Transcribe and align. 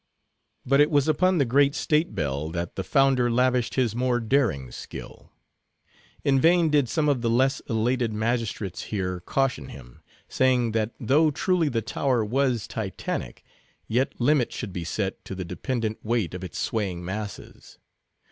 But 0.65 0.81
it 0.81 0.89
was 0.89 1.07
upon 1.07 1.37
the 1.37 1.45
great 1.45 1.75
state 1.75 2.15
bell 2.15 2.49
that 2.53 2.75
the 2.75 2.83
founder 2.83 3.29
lavished 3.29 3.75
his 3.75 3.93
more 3.95 4.19
daring 4.19 4.71
skill. 4.71 5.29
In 6.23 6.41
vain 6.41 6.71
did 6.71 6.89
some 6.89 7.07
of 7.07 7.21
the 7.21 7.29
less 7.29 7.59
elated 7.69 8.11
magistrates 8.11 8.85
here 8.85 9.19
caution 9.19 9.69
him; 9.69 10.01
saying 10.27 10.71
that 10.71 10.89
though 10.99 11.29
truly 11.29 11.69
the 11.69 11.83
tower 11.83 12.25
was 12.25 12.65
Titanic, 12.67 13.43
yet 13.87 14.19
limit 14.19 14.51
should 14.51 14.73
be 14.73 14.83
set 14.83 15.23
to 15.23 15.35
the 15.35 15.45
dependent 15.45 15.99
weight 16.03 16.33
of 16.33 16.43
its 16.43 16.57
swaying 16.57 17.05
masses. 17.05 17.77